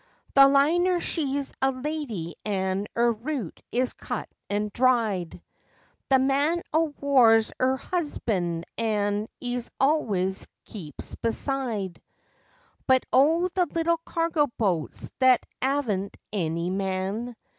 [0.33, 5.43] The Liner she's a lady, and 'er route is cut an' dried;
[6.09, 12.01] The Man o' War's 'er 'usband, an' 'e always keeps beside;
[12.87, 17.35] But, oh, the little cargo boats that 'aven't any man!